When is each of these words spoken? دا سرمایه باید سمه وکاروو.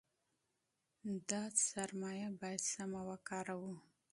دا 1.29 1.43
سرمایه 1.69 2.29
باید 2.39 2.61
سمه 2.73 3.01
وکاروو. 3.09 3.73